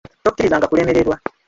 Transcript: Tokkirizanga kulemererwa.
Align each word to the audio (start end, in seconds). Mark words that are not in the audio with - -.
Tokkirizanga 0.23 0.67
kulemererwa. 0.67 1.15